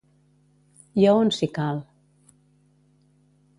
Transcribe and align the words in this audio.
I 1.01 1.05
a 1.09 1.11
on, 1.17 1.29
si 1.37 1.51
cal? 1.59 1.83